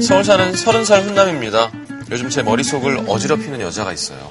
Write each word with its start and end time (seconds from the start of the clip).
서울 0.00 0.24
사는 0.24 0.56
서른 0.56 0.86
살 0.86 1.02
훈남입니다. 1.02 1.70
요즘 2.10 2.30
제 2.30 2.42
머릿속을 2.42 3.04
어지럽히는 3.06 3.60
여자가 3.60 3.92
있어요. 3.92 4.26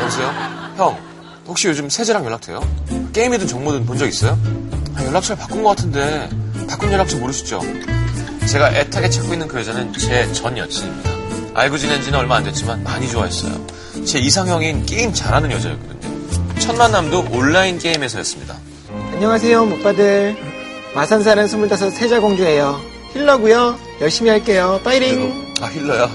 여보세요? 0.00 0.34
형, 0.76 0.98
혹시 1.46 1.68
요즘 1.68 1.88
세제랑 1.88 2.24
연락돼요? 2.24 2.60
게임이든 3.12 3.46
정모든 3.46 3.86
본 3.86 3.96
적 3.96 4.08
있어요? 4.08 4.36
아, 4.96 5.04
연락처를 5.04 5.40
바꾼 5.40 5.62
것 5.62 5.68
같은데 5.76 6.28
바꾼 6.68 6.90
연락처 6.90 7.18
모르시죠? 7.18 7.60
제가 8.48 8.72
애타게 8.72 9.10
찾고 9.10 9.32
있는 9.32 9.46
그 9.46 9.58
여자는 9.60 9.92
제 9.92 10.32
전 10.32 10.58
여친입니다. 10.58 11.10
알고 11.54 11.78
지낸 11.78 12.02
지는 12.02 12.18
얼마 12.18 12.34
안 12.38 12.42
됐지만 12.42 12.82
많이 12.82 13.08
좋아했어요. 13.08 13.64
제 14.04 14.18
이상형인 14.18 14.86
게임 14.86 15.12
잘하는 15.12 15.52
여자였거든요. 15.52 16.58
첫 16.58 16.74
만남도 16.76 17.28
온라인 17.30 17.78
게임에서였습니다. 17.78 18.56
안녕하세요, 19.12 19.62
오빠들. 19.62 20.36
마산 20.96 21.22
사는 21.22 21.46
25 21.46 21.68
세자공주예요. 21.90 22.80
힐러고요. 23.12 23.78
열심히 24.04 24.28
할게요. 24.28 24.78
파이팅! 24.84 25.54
아 25.62 25.66
힐러야. 25.66 26.10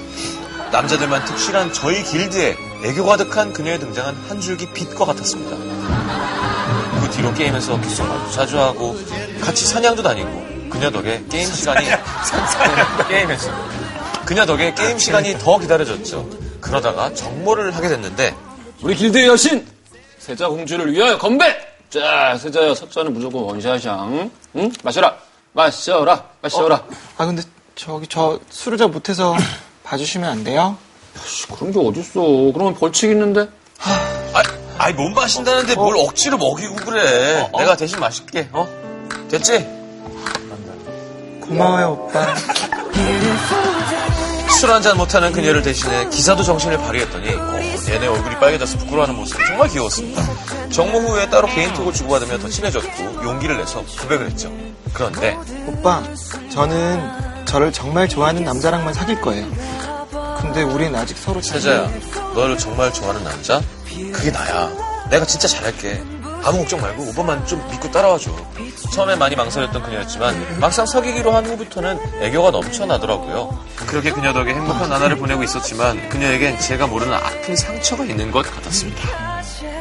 남자들만 0.71 1.25
특실한 1.25 1.73
저희 1.73 2.03
길드에 2.03 2.55
애교 2.85 3.03
가득한 3.03 3.51
그녀에 3.51 3.79
등장한 3.79 4.15
한 4.29 4.39
줄기 4.39 4.71
빛과 4.71 5.05
같았습니다. 5.05 5.57
그 7.01 7.09
뒤로 7.09 7.33
게임에서 7.33 7.81
귓속말도 7.81 8.29
자주 8.29 8.59
하고 8.59 8.95
같이 9.41 9.65
사냥도 9.65 10.03
다니고 10.03 10.69
그녀 10.69 10.91
덕에 10.91 11.23
게임 11.31 11.49
시간이 11.51 11.87
게임에서 13.09 13.51
그녀 14.23 14.45
덕에 14.45 14.75
게임 14.75 14.99
시간이 14.99 15.39
더 15.39 15.57
기다려졌죠. 15.57 16.29
그러다가 16.61 17.11
정모를 17.15 17.75
하게 17.75 17.87
됐는데 17.87 18.35
우리 18.83 18.93
길드의 18.93 19.25
여신 19.25 19.65
세자 20.19 20.47
공주를 20.47 20.93
위하여 20.93 21.17
건배. 21.17 21.57
자, 21.89 22.37
세자야 22.39 22.75
석자는 22.75 23.13
무조건 23.13 23.45
원샷이야. 23.45 24.29
응? 24.57 24.71
마셔라. 24.83 25.17
마셔라. 25.53 26.23
마셔라. 26.43 26.83
아, 27.17 27.25
근데 27.25 27.41
저기 27.79 28.07
저 28.07 28.39
술을 28.49 28.77
잘 28.77 28.89
못해서 28.89 29.33
봐주시면 29.83 30.29
안 30.29 30.43
돼요? 30.43 30.77
씨, 31.25 31.47
그런 31.47 31.71
게 31.71 31.79
어딨어. 31.79 32.51
그러면 32.53 32.75
벌칙 32.75 33.09
있는데? 33.11 33.47
아, 33.79 34.43
아이 34.77 34.91
못 34.93 35.09
마신다는데 35.11 35.75
뭘 35.75 35.95
억지로 35.95 36.37
먹이고 36.37 36.75
그래. 36.75 37.49
내가 37.57 37.77
대신 37.77 38.01
마실게. 38.01 38.49
어? 38.51 38.67
됐지? 39.29 39.65
고마워요, 41.41 42.09
오빠. 42.09 42.35
술 44.59 44.71
한잔 44.71 44.97
못하는 44.97 45.31
그녀를 45.31 45.61
대신해 45.61 46.09
기사도 46.09 46.43
정신을 46.43 46.79
발휘했더니 46.79 47.33
어, 47.33 47.59
얘네 47.89 48.07
얼굴이 48.07 48.35
빨개져서 48.39 48.77
부끄러워하는 48.79 49.17
모습이 49.17 49.41
정말 49.45 49.69
귀여웠습니다. 49.69 50.21
정모 50.69 50.99
후에 50.99 51.29
따로 51.29 51.47
개인톡을 51.47 51.93
주고받으며 51.93 52.39
더 52.39 52.49
친해졌고 52.49 53.23
용기를 53.23 53.55
내서 53.57 53.81
고백을 54.01 54.29
했죠. 54.29 54.51
그런데 54.93 55.37
오빠, 55.65 56.03
저는 56.51 57.28
저를 57.49 57.73
정말 57.73 58.07
좋아하는 58.07 58.43
남자랑만 58.43 58.93
사귈 58.93 59.21
거예요. 59.21 59.47
근데 60.39 60.61
우린 60.61 60.95
아직 60.95 61.17
서로 61.17 61.41
잘 61.41 61.59
세자야, 61.59 61.91
너를 62.35 62.55
정말 62.59 62.93
좋아하는 62.93 63.23
남자? 63.23 63.59
그게 64.13 64.29
나야. 64.29 64.71
내가 65.09 65.25
진짜 65.25 65.47
잘할게. 65.47 65.99
아무 66.43 66.59
걱정 66.59 66.79
말고 66.79 67.09
오빠만 67.09 67.45
좀 67.47 67.59
믿고 67.71 67.89
따라와줘. 67.89 68.31
처음엔 68.93 69.17
많이 69.17 69.35
망설였던 69.35 69.81
그녀였지만 69.81 70.59
막상 70.59 70.85
사귀기로 70.85 71.31
한 71.31 71.43
후부터는 71.47 71.99
애교가 72.21 72.51
넘쳐나더라고요. 72.51 73.59
그렇게 73.87 74.11
그녀 74.11 74.31
덕에 74.31 74.53
행복한 74.53 74.87
나날을 74.87 75.17
보내고 75.17 75.43
있었지만 75.43 76.07
그녀에겐 76.09 76.59
제가 76.59 76.85
모르는 76.85 77.11
아픈 77.13 77.55
상처가 77.55 78.05
있는 78.05 78.29
것 78.29 78.43
같았습니다. 78.43 79.01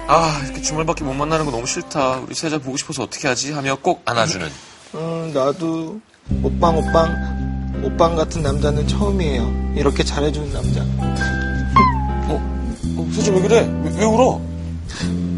아, 0.09 0.41
이렇게 0.47 0.63
주말밖에 0.63 1.05
못 1.05 1.13
만나는 1.13 1.45
거 1.45 1.51
너무 1.51 1.67
싫다. 1.67 2.21
우리 2.25 2.35
세자 2.35 2.59
보고 2.59 2.79
싶어서 2.79 3.03
어떻게 3.03 3.29
하지? 3.29 3.53
하며 3.53 3.77
꼭 3.77 4.01
안아주는. 4.07 4.51
음, 4.95 5.33
나도 5.35 6.01
오빵 6.43 6.79
오빵 6.79 7.38
오빵 7.83 8.17
같은 8.17 8.43
남자는 8.43 8.87
처음이에요. 8.89 9.73
이렇게 9.77 10.03
잘해주는 10.05 10.53
남자. 10.53 10.81
어, 12.29 13.09
세자 13.15 13.33
왜 13.33 13.41
그래? 13.41 13.71
왜, 13.85 13.93
왜 13.99 14.05
울어? 14.05 14.41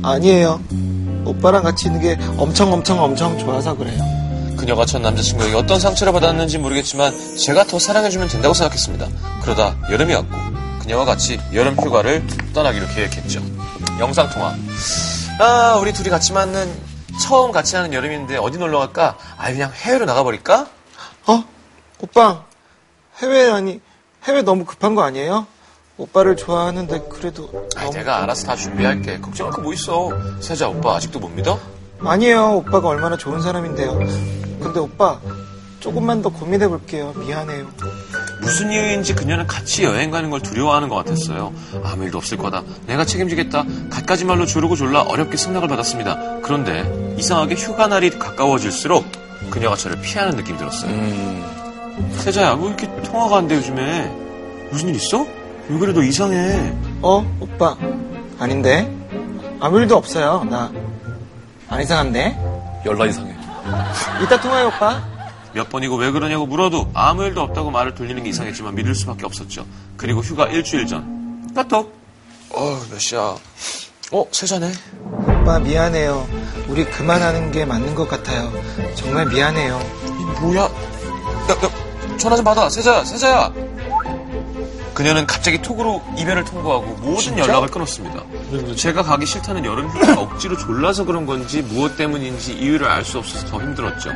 아니에요. 0.02 0.60
오빠랑 1.24 1.62
같이 1.62 1.86
있는 1.86 2.00
게 2.00 2.18
엄청 2.38 2.72
엄청 2.72 3.02
엄청 3.02 3.38
좋아서 3.38 3.76
그래요. 3.76 4.02
그녀가 4.56 4.84
첫 4.84 5.00
남자친구에게 5.00 5.54
어떤 5.54 5.78
상처를 5.78 6.12
받았는지 6.12 6.58
모르겠지만 6.58 7.14
제가 7.36 7.64
더 7.64 7.78
사랑해주면 7.78 8.28
된다고 8.28 8.54
생각했습니다. 8.54 9.06
그러다 9.42 9.76
여름이 9.90 10.14
왔고 10.14 10.36
그녀와 10.80 11.04
같이 11.04 11.38
여름 11.52 11.76
휴가를 11.76 12.22
떠나기로 12.52 12.86
계획했죠. 12.88 13.40
영상통화. 13.98 14.54
아 15.40 15.78
우리 15.80 15.92
둘이 15.92 16.08
같이 16.08 16.32
맞는 16.32 16.70
처음 17.22 17.52
같이 17.52 17.76
하는 17.76 17.92
여름인데 17.92 18.36
어디 18.38 18.58
놀러 18.58 18.78
갈까? 18.78 19.16
아 19.38 19.50
그냥 19.50 19.70
해외로 19.74 20.04
나가버릴까? 20.04 20.66
어? 21.26 21.44
오빵 22.02 22.44
해외라니 23.22 23.80
해외 24.24 24.42
너무 24.42 24.64
급한 24.64 24.94
거 24.94 25.02
아니에요? 25.02 25.46
오빠를 25.98 26.36
좋아하는데 26.36 27.08
그래도 27.10 27.68
아 27.76 27.84
너무- 27.84 27.94
내가 27.96 28.22
알아서 28.22 28.46
다 28.46 28.56
준비할게. 28.56 29.20
걱정할 29.20 29.52
거 29.52 29.60
뭐 29.62 29.72
있어. 29.74 30.10
세자 30.40 30.68
오빠 30.68 30.96
아직도 30.96 31.18
못 31.18 31.28
믿어? 31.28 31.58
아니에요. 32.02 32.54
오빠가 32.56 32.88
얼마나 32.88 33.16
좋은 33.18 33.42
사람인데요. 33.42 33.98
근데 34.62 34.80
오빠 34.80 35.20
조금만 35.80 36.22
더 36.22 36.30
고민해 36.30 36.68
볼게요. 36.68 37.12
미안해요. 37.16 37.66
무슨 38.40 38.70
이유인지 38.70 39.14
그녀는 39.14 39.46
같이 39.46 39.84
여행 39.84 40.10
가는 40.10 40.30
걸 40.30 40.40
두려워하는 40.40 40.88
것 40.88 40.94
같았어요. 40.96 41.52
아무 41.84 42.04
일도 42.04 42.16
없을 42.18 42.38
거다. 42.38 42.62
내가 42.86 43.04
책임지겠다. 43.04 43.64
갖가지 43.90 44.24
말로 44.24 44.46
조르고 44.46 44.76
졸라 44.76 45.02
어렵게 45.02 45.36
승낙을 45.36 45.68
받았습니다. 45.68 46.40
그런데 46.42 47.14
이상하게 47.18 47.54
휴가 47.56 47.86
날이 47.86 48.10
가까워질수록 48.18 49.04
그녀가 49.50 49.76
저를 49.76 50.00
피하는 50.00 50.36
느낌이 50.36 50.58
들었어요. 50.58 50.90
세자야, 52.18 52.52
왜 52.54 52.66
이렇게 52.68 53.02
통화가 53.02 53.38
안 53.38 53.48
돼 53.48 53.56
요즘에? 53.56 54.08
무슨 54.70 54.88
일 54.90 54.96
있어? 54.96 55.26
왜 55.68 55.78
그래 55.78 55.92
너 55.92 56.02
이상해. 56.02 56.72
어? 57.02 57.24
오빠 57.40 57.76
아닌데? 58.38 58.92
아무 59.60 59.78
일도 59.80 59.96
없어요. 59.96 60.44
나 60.50 60.70
안 61.68 61.80
이상한데? 61.80 62.36
연락 62.84 63.06
이상해. 63.06 63.32
이따 64.24 64.40
통화해 64.40 64.64
오빠. 64.64 65.00
몇 65.54 65.68
번이고 65.70 65.94
왜 65.96 66.10
그러냐고 66.10 66.44
물어도 66.46 66.90
아무 66.94 67.22
일도 67.24 67.40
없다고 67.42 67.70
말을 67.70 67.94
돌리는 67.94 68.22
게 68.24 68.30
이상했지만 68.30 68.74
믿을 68.74 68.92
수밖에 68.94 69.24
없었죠. 69.24 69.64
그리고 69.96 70.20
휴가 70.20 70.46
일주일 70.48 70.86
전 70.88 71.48
카톡. 71.54 71.94
어, 72.52 72.80
몇 72.90 72.98
시야? 72.98 73.36
어, 74.12 74.24
세자네. 74.32 74.72
오빠 75.12 75.60
미안해요. 75.60 76.26
우리 76.68 76.84
그만하는 76.86 77.52
게 77.52 77.64
맞는 77.64 77.94
것 77.94 78.08
같아요. 78.08 78.50
정말 78.96 79.26
미안해요. 79.26 79.80
이 80.18 80.40
뭐야? 80.40 80.62
야, 80.62 80.68
야, 80.68 81.70
전화 82.20 82.36
좀 82.36 82.44
받아. 82.44 82.68
세자야, 82.68 83.04
세자야. 83.04 83.52
그녀는 84.94 85.26
갑자기 85.26 85.62
톡으로 85.62 86.02
이별을 86.18 86.44
통보하고 86.44 86.84
모든 87.00 87.38
연락을 87.38 87.68
끊었습니다. 87.68 88.22
제가 88.76 89.02
가기 89.02 89.24
싫다는 89.24 89.64
여름 89.64 89.88
휴가 89.88 90.20
억지로 90.20 90.58
졸라서 90.58 91.04
그런 91.04 91.24
건지 91.24 91.62
무엇 91.62 91.96
때문인지 91.96 92.52
이유를 92.52 92.86
알 92.86 93.04
수 93.04 93.18
없어서 93.18 93.46
더 93.46 93.60
힘들었죠. 93.60 94.10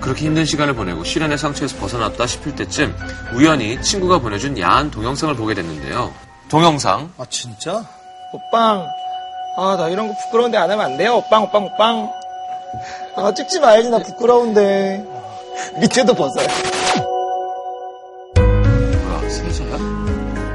그렇게 0.00 0.24
힘든 0.26 0.46
시간을 0.46 0.74
보내고 0.74 1.04
시련의 1.04 1.36
상처에서 1.36 1.76
벗어났다 1.76 2.26
싶을 2.26 2.54
때쯤 2.56 2.96
우연히 3.34 3.82
친구가 3.82 4.20
보내준 4.20 4.58
야한 4.58 4.90
동영상을 4.90 5.34
보게 5.36 5.52
됐는데요. 5.54 6.10
동영상 6.48 7.12
아 7.18 7.24
진짜? 7.28 7.84
오빵. 8.32 8.86
아 9.58 9.76
나 9.76 9.88
이런 9.88 10.08
거 10.08 10.14
부끄러운데 10.22 10.56
안 10.56 10.70
하면 10.70 10.86
안 10.86 10.96
돼요? 10.96 11.16
오빵 11.16 11.42
오빵 11.42 11.64
오빵. 11.64 12.10
아 13.16 13.34
찍지 13.34 13.60
말지 13.60 13.90
나 13.90 13.98
부끄러운데. 13.98 15.04
밑에도 15.80 16.14
벗어요. 16.14 16.46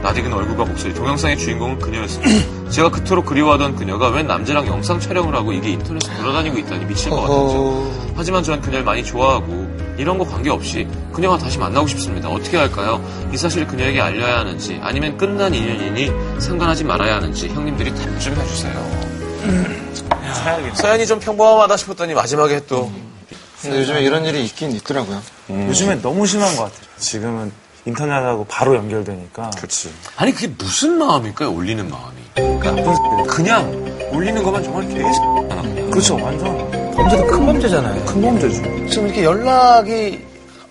낯익은 0.05 0.31
얼굴과 0.31 0.65
목소리, 0.65 0.93
동영상의 0.93 1.35
주인공은 1.35 1.79
그녀였습니다. 1.79 2.45
제가 2.69 2.91
그토록 2.91 3.25
그리워하던 3.25 3.75
그녀가 3.75 4.09
웬 4.09 4.27
남자랑 4.27 4.67
영상 4.67 4.99
촬영을 4.99 5.33
하고 5.33 5.51
이게 5.51 5.71
인터넷에 5.71 6.15
돌아다니고 6.17 6.59
있다니 6.59 6.85
미칠 6.85 7.09
것 7.09 7.21
같았죠. 7.21 8.11
하지만 8.15 8.43
전 8.43 8.61
그녀를 8.61 8.85
많이 8.85 9.03
좋아하고 9.03 9.67
이런 9.97 10.19
거 10.19 10.23
관계없이 10.25 10.87
그녀와 11.11 11.39
다시 11.39 11.57
만나고 11.57 11.87
싶습니다. 11.87 12.29
어떻게 12.29 12.55
할까요? 12.57 13.03
이 13.33 13.37
사실을 13.37 13.65
그녀에게 13.65 13.99
알려야 13.99 14.39
하는지 14.39 14.79
아니면 14.83 15.17
끝난 15.17 15.51
인연이니 15.53 16.11
상관하지 16.39 16.83
말아야 16.83 17.15
하는지 17.15 17.47
형님들이 17.49 17.89
답 17.95 18.19
좀 18.19 18.35
해주세요. 18.35 19.05
사연이 20.75 21.07
좀 21.07 21.19
평범하다 21.19 21.77
싶었더니 21.77 22.13
마지막에 22.13 22.61
또 22.67 22.91
근데 23.61 23.79
요즘에 23.79 24.01
이런 24.03 24.23
일이 24.25 24.45
있긴 24.45 24.71
있더라고요. 24.71 25.19
요즘엔 25.49 26.03
너무 26.03 26.27
심한 26.27 26.55
것 26.55 26.63
같아요. 26.65 26.81
지금은 26.99 27.51
인터넷하고 27.85 28.45
바로 28.45 28.75
연결되니까. 28.75 29.51
그렇지. 29.51 29.89
아니 30.17 30.31
그게 30.31 30.47
무슨 30.47 30.97
마음일까요? 30.97 31.53
올리는 31.53 31.87
마음이. 31.89 32.15
그러니까 32.59 33.23
그냥 33.23 34.09
올리는 34.11 34.41
것만 34.43 34.63
정말 34.63 34.87
그냥. 34.87 35.89
그렇죠, 35.91 36.15
완전 36.21 36.91
범죄도 36.93 37.27
큰 37.27 37.45
범죄잖아요. 37.45 38.05
큰 38.05 38.21
범죄죠. 38.21 38.87
지금 38.89 39.05
이렇게 39.05 39.23
연락이 39.23 40.19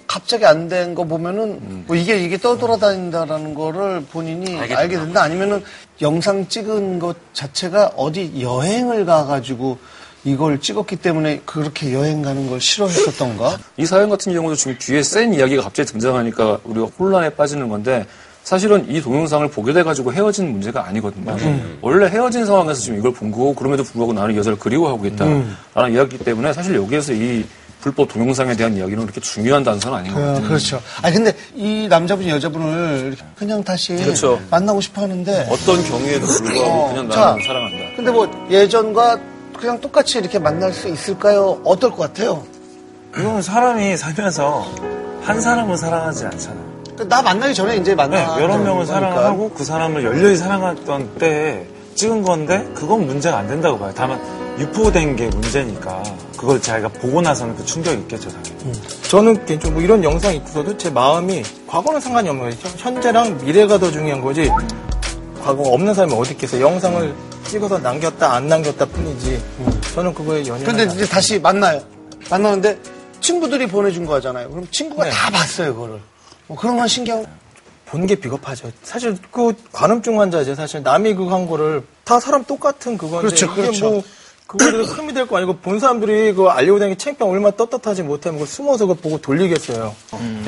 갑자기 0.06 0.44
안 0.44 0.68
된 0.68 0.94
거 0.94 1.04
보면은 1.04 1.84
뭐 1.86 1.96
이게 1.96 2.18
이게 2.18 2.36
떠돌아다닌다라는 2.38 3.54
거를 3.54 4.02
본인이 4.12 4.58
알게 4.58 4.74
알게. 4.74 4.96
된다 4.96 5.22
아니면은 5.22 5.64
영상 6.02 6.46
찍은 6.48 6.98
것 6.98 7.16
자체가 7.32 7.92
어디 7.96 8.40
여행을 8.40 9.06
가가지고 9.06 9.78
이걸 10.24 10.58
찍었기 10.60 10.96
때문에 10.96 11.42
그렇게 11.44 11.92
여행 11.92 12.22
가는 12.22 12.48
걸 12.48 12.60
싫어했었던가? 12.60 13.58
이 13.76 13.84
사연 13.86 14.08
같은 14.08 14.32
경우도 14.32 14.56
지금 14.56 14.76
뒤에 14.78 15.02
센 15.02 15.34
이야기가 15.34 15.62
갑자기 15.62 15.92
등장하니까 15.92 16.60
우리가 16.64 16.86
혼란에 16.98 17.28
빠지는 17.30 17.68
건데 17.68 18.06
사실은 18.42 18.86
이 18.90 19.00
동영상을 19.00 19.46
보게 19.48 19.72
돼가지고 19.72 20.12
헤어진 20.12 20.52
문제가 20.52 20.86
아니거든요. 20.86 21.36
원래 21.80 22.08
헤어진 22.08 22.44
상황에서 22.44 22.80
지금 22.80 22.98
이걸 22.98 23.12
본 23.12 23.30
거고 23.30 23.54
그럼에도 23.54 23.82
불구하고 23.84 24.12
나는 24.12 24.34
이 24.34 24.38
여자를 24.38 24.58
그리워하고 24.58 25.06
있다라는 25.06 25.92
이야기 25.92 26.18
때문에 26.18 26.52
사실 26.52 26.74
여기에서 26.74 27.12
이 27.12 27.44
불법 27.80 28.08
동영상에 28.10 28.56
대한 28.56 28.74
이야기는 28.74 29.02
그렇게 29.02 29.20
중요한 29.20 29.62
단서는 29.62 29.98
아닌 29.98 30.14
것 30.14 30.18
어, 30.22 30.26
같아요. 30.26 30.48
그렇죠. 30.48 30.80
아니 31.02 31.16
근데 31.16 31.32
이 31.54 31.86
남자분이 31.88 32.30
여자분을 32.30 33.14
그냥 33.36 33.62
다시 33.62 33.94
그렇죠. 33.96 34.40
만나고 34.50 34.80
싶어 34.80 35.02
하는데 35.02 35.46
어떤 35.50 35.84
경우에도 35.84 36.26
불구하고 36.26 36.70
어, 36.70 36.88
그냥 36.88 37.10
자. 37.10 37.20
나는 37.26 37.42
사랑한다. 37.46 37.76
근데 37.96 38.10
뭐 38.10 38.48
예전과 38.50 39.20
그냥 39.64 39.80
똑같이 39.80 40.18
이렇게 40.18 40.38
만날 40.38 40.74
수 40.74 40.88
있을까요? 40.88 41.58
어떨 41.64 41.90
것 41.90 41.96
같아요? 41.96 42.44
이건 43.16 43.40
사람이 43.40 43.96
살면서 43.96 44.62
한 45.22 45.40
사람을 45.40 45.78
사랑하지 45.78 46.26
않잖아요. 46.26 46.64
나 47.08 47.22
만나기 47.22 47.54
전에 47.54 47.76
이제 47.76 47.92
네, 47.92 47.94
만나. 47.94 48.38
여러 48.38 48.58
명을 48.58 48.84
사랑하고 48.84 49.52
그 49.56 49.64
사람을 49.64 50.04
열렬히 50.04 50.36
사랑했던 50.36 51.14
때에 51.14 51.66
찍은 51.94 52.22
건데 52.22 52.70
그건 52.74 53.06
문제가 53.06 53.38
안 53.38 53.46
된다고 53.46 53.78
봐요. 53.78 53.90
다만 53.96 54.20
유포된 54.58 55.16
게 55.16 55.28
문제니까 55.28 56.02
그걸 56.36 56.60
자기가 56.60 56.88
보고 57.00 57.22
나서는 57.22 57.56
그 57.56 57.64
충격이 57.64 58.02
있겠죠, 58.02 58.28
당연히. 58.28 58.78
저는 59.08 59.46
개인적으로 59.46 59.76
뭐 59.76 59.82
이런 59.82 60.04
영상이 60.04 60.42
있어도 60.46 60.76
제 60.76 60.90
마음이 60.90 61.42
과거는 61.66 62.00
상관이 62.00 62.28
없는 62.28 62.50
거죠. 62.50 62.68
현재랑 62.76 63.38
미래가 63.42 63.78
더 63.78 63.90
중요한 63.90 64.20
거지. 64.20 64.50
과거가 65.42 65.70
없는 65.70 65.94
사람이 65.94 66.12
어디 66.14 66.32
있겠어요. 66.32 66.66
영상을 66.66 67.14
찍어서 67.54 67.78
남겼다 67.78 68.32
안 68.34 68.48
남겼다 68.48 68.84
뿐이지. 68.86 69.40
저는 69.94 70.12
그거에 70.12 70.40
연연하지 70.40 70.64
근데. 70.64 70.84
이제 70.92 71.06
다시 71.06 71.38
만나요. 71.38 71.80
만나는데 72.28 72.76
친구들이 73.20 73.66
보내준 73.68 74.04
거잖아요. 74.06 74.50
그럼 74.50 74.66
친구가 74.72 75.04
네. 75.04 75.10
다 75.10 75.30
봤어요, 75.30 75.72
그거를. 75.74 76.00
뭐 76.48 76.56
그런 76.58 76.76
건 76.76 76.88
신기하고. 76.88 77.26
보는 77.86 78.06
게 78.08 78.16
비겁하죠. 78.16 78.72
사실 78.82 79.16
그 79.30 79.54
관음증 79.70 80.18
환자죠. 80.20 80.56
사실 80.56 80.82
남이 80.82 81.14
그한 81.14 81.46
거를 81.46 81.84
다 82.02 82.18
사람 82.18 82.42
똑같은 82.44 82.98
그건데 82.98 83.26
그렇죠, 83.28 83.54
그렇죠. 83.54 83.90
뭐 83.90 84.02
그거에 84.48 84.70
흠이 84.82 85.12
될 85.14 85.26
거 85.28 85.36
아니고 85.36 85.58
본 85.58 85.78
사람들이 85.78 86.32
그거 86.32 86.48
알려고 86.50 86.80
다니는 86.80 86.96
게 86.96 86.98
창피하면 86.98 87.36
얼마나 87.36 87.54
떳떳하지 87.56 88.02
못하면 88.02 88.38
그걸 88.40 88.48
숨어서 88.48 88.86
그걸 88.86 89.00
보고 89.00 89.20
돌리겠어요. 89.20 89.94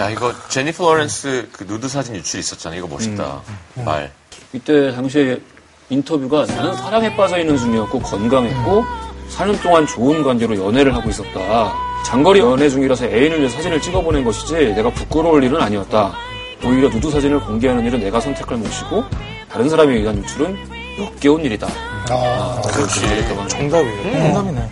야 0.00 0.10
이거 0.10 0.32
제니퍼 0.48 0.92
로렌스 0.92 1.50
그 1.52 1.64
누드 1.64 1.86
사진 1.88 2.16
유출 2.16 2.40
있었잖아. 2.40 2.74
이거 2.74 2.88
멋있다. 2.88 3.42
말. 3.84 4.10
이때 4.52 4.90
당시에 4.92 5.40
인터뷰가 5.88 6.46
나는 6.46 6.74
사랑에 6.74 7.14
빠져 7.16 7.38
있는 7.38 7.56
중이었고 7.56 8.00
건강했고 8.00 8.84
4년 9.30 9.60
동안 9.62 9.86
좋은 9.86 10.22
관계로 10.22 10.56
연애를 10.64 10.94
하고 10.94 11.08
있었다. 11.10 11.72
장거리 12.04 12.40
연애 12.40 12.68
중이라서 12.68 13.06
애인을 13.06 13.40
위해 13.40 13.48
사진을 13.48 13.80
찍어보낸 13.80 14.24
것이지 14.24 14.74
내가 14.74 14.90
부끄러울 14.90 15.42
일은 15.44 15.60
아니었다. 15.60 16.12
오히려 16.64 16.88
누드 16.88 17.10
사진을 17.10 17.40
공개하는 17.40 17.84
일은 17.84 18.00
내가 18.00 18.20
선택할 18.20 18.56
몫이고 18.58 19.04
다른 19.50 19.68
사람에 19.68 19.94
의한 19.94 20.16
유출은 20.18 20.56
역겨운 20.98 21.44
일이다. 21.44 21.66
아, 22.10 22.60
그렇지. 22.72 23.00
정답이에요. 23.48 24.12
공감이네. 24.12 24.68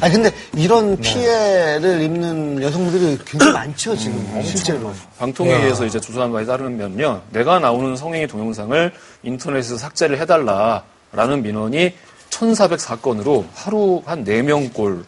아니 0.00 0.12
근데 0.14 0.30
이런 0.54 0.96
피해를 0.98 2.00
입는 2.02 2.62
여성들이 2.62 3.18
굉장히 3.24 3.52
많죠, 3.52 3.96
지금. 3.96 4.42
실제로. 4.44 4.92
방통위에서 5.18 5.86
이제 5.86 6.00
조사한 6.00 6.32
바에 6.32 6.44
따르면요, 6.44 7.22
내가 7.30 7.58
나오는 7.58 7.96
성행위 7.96 8.26
동영상을 8.26 8.92
인터넷에서 9.22 9.78
삭제를 9.78 10.20
해달라라는 10.20 11.42
민원이 11.42 11.94
1,404건으로 12.30 13.44
하루 13.54 14.02
한 14.04 14.24
4명꼴로 14.24 15.04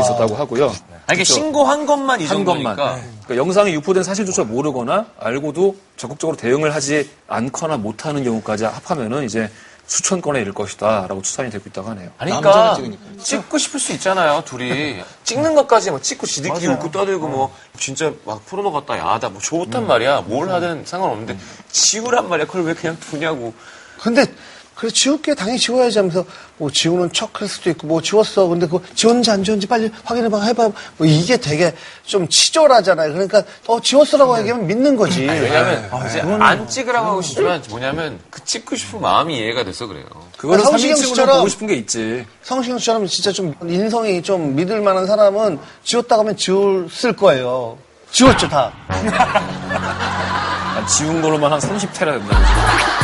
있었다고 0.00 0.34
하고요. 0.34 0.72
아니 1.06 1.16
이게 1.16 1.24
신고한 1.24 1.86
것만 1.86 2.20
이한 2.20 2.44
것만. 2.44 2.76
정도니까. 2.76 3.00
그러니까 3.24 3.36
영상이 3.36 3.72
유포된 3.74 4.02
사실조차 4.02 4.44
모르거나 4.44 5.06
알고도 5.18 5.76
적극적으로 5.96 6.36
대응을 6.36 6.74
하지 6.74 7.10
않거나 7.28 7.76
못하는 7.76 8.24
경우까지 8.24 8.64
합하면은 8.64 9.24
이제 9.24 9.50
수천 9.90 10.20
건에 10.20 10.40
이를 10.40 10.54
것이다라고 10.54 11.20
추산이 11.20 11.50
되고 11.50 11.64
있다고 11.66 11.90
하네요. 11.90 12.10
아니, 12.16 12.30
그러니까 12.30 12.78
찍고 13.18 13.58
싶을 13.58 13.80
수 13.80 13.92
있잖아요, 13.94 14.44
둘이. 14.46 15.02
찍는 15.24 15.56
것까지 15.56 15.90
막 15.90 16.00
찍고 16.00 16.28
지들끼리 16.28 16.68
웃고 16.68 16.92
떠들고 16.92 17.26
뭐 17.26 17.52
진짜 17.76 18.12
막 18.24 18.46
포르노 18.46 18.70
같다, 18.70 18.96
야하다, 18.96 19.30
뭐 19.30 19.40
좋단 19.42 19.88
말이야. 19.88 20.20
뭘 20.28 20.48
하든 20.48 20.84
상관없는데 20.86 21.36
지우란 21.72 22.28
말이야. 22.28 22.46
그걸 22.46 22.66
왜 22.66 22.74
그냥 22.74 22.96
두냐고. 23.00 23.52
근데 24.00 24.32
그래 24.80 24.90
지울게. 24.90 25.34
당연히 25.34 25.58
지워야지 25.58 25.98
하면서 25.98 26.24
뭐 26.56 26.70
지우는 26.70 27.12
척할 27.12 27.46
수도 27.46 27.68
있고 27.68 27.86
뭐 27.86 28.00
지웠어. 28.00 28.46
근데 28.46 28.64
그거 28.66 28.80
지웠는지 28.94 29.30
안 29.30 29.44
지웠는지 29.44 29.66
빨리 29.66 29.90
확인해봐 30.04 30.40
해봐. 30.42 30.70
뭐 30.96 31.06
이게 31.06 31.36
되게 31.36 31.74
좀 32.06 32.26
치졸하잖아요. 32.26 33.12
그러니까 33.12 33.42
어 33.66 33.78
지웠어라고 33.78 34.38
얘기하면 34.38 34.66
믿는 34.66 34.96
거지. 34.96 35.26
왜냐면 35.26 35.90
이제 36.08 36.22
안 36.22 36.66
찍으라고 36.66 37.08
하고 37.10 37.20
싶지만 37.20 37.62
뭐냐면 37.68 38.18
그 38.30 38.42
찍고 38.42 38.74
싶은 38.74 39.02
마음이 39.02 39.36
이해가 39.36 39.64
돼서 39.64 39.86
그래요. 39.86 40.06
그거는 40.38 40.64
아, 40.64 40.70
성시경 40.70 40.96
3인칭으로 40.96 41.14
씨처럼- 41.14 41.36
보고 41.36 41.48
싶은 41.48 41.66
게 41.66 41.74
있지. 41.74 42.24
성시경 42.42 42.78
씨처럼 42.78 43.06
진짜 43.06 43.32
좀 43.32 43.54
인성이 43.66 44.22
좀 44.22 44.56
믿을 44.56 44.80
만한 44.80 45.06
사람은 45.06 45.58
지웠다고 45.84 46.22
하면 46.22 46.38
지웠을 46.38 47.12
거예요. 47.16 47.76
지웠죠 48.12 48.48
다. 48.48 48.72
난 48.88 50.86
지운 50.86 51.20
걸로만 51.20 51.52
한 51.52 51.58
30테라 51.60 51.98
된다고. 52.18 52.99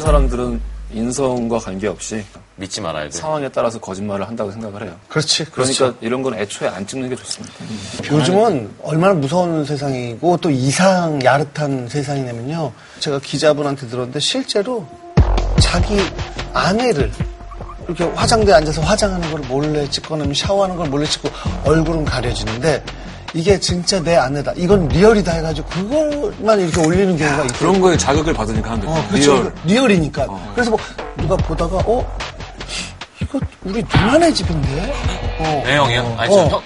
모든 0.00 0.06
사람들은 0.06 0.60
인성과 0.92 1.58
관계없이 1.58 2.24
믿지 2.56 2.80
말아야 2.80 3.04
돼. 3.04 3.10
상황에 3.10 3.48
따라서 3.50 3.78
거짓말을 3.78 4.26
한다고 4.26 4.50
생각을 4.50 4.82
해요. 4.82 4.96
그렇지 5.08 5.44
그러니까 5.44 5.94
이런 6.00 6.22
건 6.22 6.34
애초에 6.34 6.68
안 6.68 6.86
찍는 6.86 7.08
게 7.10 7.16
좋습니다. 7.16 7.54
요즘은 8.10 8.70
얼마나 8.82 9.14
무서운 9.14 9.64
세상이고 9.64 10.38
또 10.38 10.50
이상 10.50 11.22
야릇한 11.22 11.88
세상이냐면요. 11.88 12.72
제가 12.98 13.20
기자분한테 13.20 13.86
들었는데 13.88 14.18
실제로 14.20 14.86
자기 15.60 15.96
아내를 16.52 17.12
이렇게 17.86 18.04
화장대에 18.04 18.54
앉아서 18.54 18.80
화장하는 18.80 19.30
걸 19.30 19.40
몰래 19.48 19.88
찍거나 19.88 20.24
샤워하는 20.34 20.76
걸 20.76 20.88
몰래 20.88 21.06
찍고 21.06 21.28
얼굴은 21.64 22.04
가려지는데 22.04 22.82
이게 23.32 23.58
진짜 23.60 24.00
내 24.02 24.16
아내다. 24.16 24.52
이건 24.56 24.88
real이다 24.88 25.32
해가지고 25.32 25.68
그것만 25.68 26.60
이렇게 26.60 26.80
올리는 26.84 27.16
경우가 27.16 27.44
있고. 27.44 27.58
그런 27.58 27.80
거에 27.80 27.96
자극을 27.96 28.32
받으니까 28.34 28.70
하는데. 28.72 28.88
어, 28.88 29.06
그렇죠. 29.08 29.52
real. 29.64 29.90
이니까 29.90 30.26
그래서 30.54 30.70
뭐 30.70 30.78
누가 31.16 31.36
보다가 31.36 31.76
어 31.86 32.16
이거 33.20 33.38
우리 33.62 33.84
누나네 33.94 34.32
집인데. 34.32 34.92
어. 35.38 35.62
매형이요? 35.64 36.14
아니, 36.18 36.34
어. 36.36 36.48
저 36.48 36.56
형, 36.56 36.62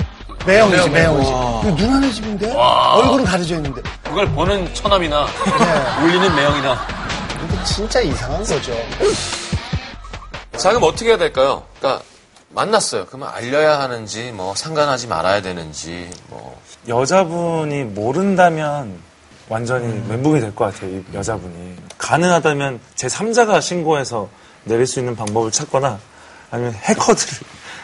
매형이지, 0.46 0.90
매형이지. 0.90 1.30
이거 1.30 1.74
누나네 1.76 2.12
집인데? 2.12 2.52
얼굴은 2.54 3.24
가려져 3.24 3.54
있는데. 3.56 3.82
그걸 4.02 4.26
보는 4.32 4.72
처남이나 4.74 5.26
네. 5.26 6.02
울리는 6.04 6.34
매형이나. 6.34 6.86
이게 7.44 7.64
진짜 7.64 8.00
이상한 8.00 8.42
거죠. 8.44 8.72
자, 10.56 10.68
그럼 10.70 10.84
어떻게 10.84 11.08
해야 11.10 11.18
될까요? 11.18 11.62
그러니까 11.78 12.02
만났어요. 12.54 13.06
그러면 13.06 13.28
알려야 13.32 13.80
하는지, 13.80 14.30
뭐 14.32 14.54
상관하지 14.54 15.06
말아야 15.08 15.42
되는지, 15.42 16.08
뭐 16.28 16.60
여자분이 16.88 17.84
모른다면 17.84 18.98
완전히 19.48 19.86
멘붕이 20.08 20.40
될 20.40 20.54
것 20.54 20.72
같아요, 20.72 20.90
이 20.98 21.04
여자분이. 21.12 21.74
가능하다면 21.98 22.80
제 22.94 23.08
3자가 23.08 23.60
신고해서 23.60 24.28
내릴 24.64 24.86
수 24.86 24.98
있는 25.00 25.14
방법을 25.16 25.50
찾거나 25.50 25.98
아니면 26.50 26.72
해커들을 26.74 27.38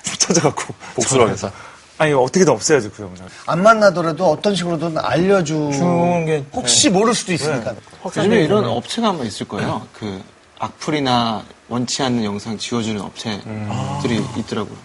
찾아갖고 0.19 0.75
복수를 0.95 1.29
하겠다. 1.29 1.53
아니, 1.99 2.15
어떻게든 2.15 2.53
없애야죠, 2.55 2.91
그 2.93 3.03
영상. 3.03 3.27
안 3.47 3.62
만나더라도 3.62 4.25
어떤 4.31 4.55
식으로든 4.55 4.97
알려주는 4.97 5.73
주는 5.73 6.25
게 6.25 6.45
혹시 6.55 6.89
모를 6.89 7.15
수도 7.15 7.33
있으니까. 7.35 7.75
요즘에 8.07 8.45
이런 8.45 8.65
업체가 8.65 9.09
한번 9.09 9.27
있을 9.27 9.47
거예요. 9.47 9.87
그 9.99 10.23
악플이나 10.61 11.43
원치 11.69 12.02
않는 12.02 12.23
영상 12.23 12.59
지워주는 12.59 13.00
업체들이 13.00 14.23
있더라고요. 14.37 14.76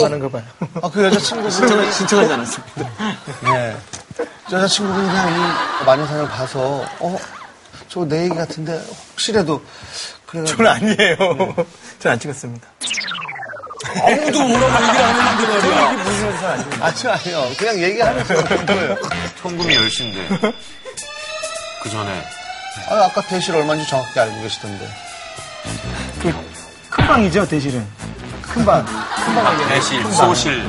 가는 0.00 0.18
거 0.18 0.28
봐요. 0.28 0.44
아, 0.82 0.90
그 0.90 1.02
여자친구분이, 1.04 1.50
신청하, 1.50 1.90
신청하지 1.90 2.32
않았습니다. 2.34 2.90
네. 3.44 3.76
여자친구분이 4.52 5.08
그냥 5.08 5.30
이 5.30 5.84
마녀사냥을 5.86 6.28
봐서, 6.28 6.84
어, 7.00 7.16
저거 7.88 8.06
내 8.06 8.24
얘기 8.24 8.34
같은데, 8.34 8.78
혹시라도, 9.12 9.64
그래. 10.26 10.44
저는 10.44 10.70
아니에요. 10.70 11.16
저는 11.98 12.12
안 12.12 12.18
찍었습니다. 12.20 12.68
아, 16.80 16.92
저 16.92 17.10
아니요. 17.10 17.50
그냥 17.56 17.78
얘기하면서 17.80 18.34
그런 18.44 18.66
거예요. 18.66 18.96
현금이 19.40 19.74
10시인데. 19.74 20.52
그 21.82 21.88
전에. 21.90 22.22
아, 22.90 23.04
아까 23.06 23.22
대실 23.22 23.54
얼마인지 23.54 23.88
정확히 23.88 24.20
알고 24.20 24.42
계시던데. 24.42 25.05
큰 26.90 27.06
방이죠, 27.06 27.46
대실은. 27.46 27.84
큰 28.42 28.64
방. 28.64 28.84
큰 28.84 29.34
방. 29.34 29.68
대실, 29.68 30.02
소실. 30.12 30.64